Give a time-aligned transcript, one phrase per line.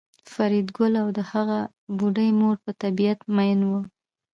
[0.31, 1.59] فریدګل او د هغه
[1.97, 3.81] بوډۍ مور په طبیعت میئن وو